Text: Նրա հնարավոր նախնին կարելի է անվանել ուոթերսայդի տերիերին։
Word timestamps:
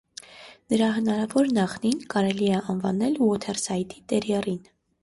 Նրա 0.73 0.87
հնարավոր 0.95 1.51
նախնին 1.59 2.01
կարելի 2.15 2.51
է 2.61 2.65
անվանել 2.75 3.25
ուոթերսայդի 3.29 4.07
տերիերին։ 4.15 4.63